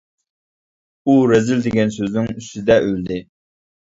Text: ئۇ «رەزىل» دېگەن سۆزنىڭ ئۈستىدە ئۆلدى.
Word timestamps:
ئۇ 1.11 1.15
«رەزىل» 1.33 1.61
دېگەن 1.67 1.93
سۆزنىڭ 1.97 2.31
ئۈستىدە 2.35 2.79
ئۆلدى. 2.87 3.21